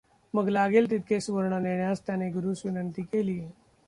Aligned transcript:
मग 0.33 0.47
लागेल 0.49 0.89
तितके 0.89 1.19
सुवर्ण 1.19 1.61
नेण्यास 1.61 2.01
त्याने 2.05 2.29
गुरूस 2.29 2.61
विनंति 2.65 3.01
केली. 3.01 3.39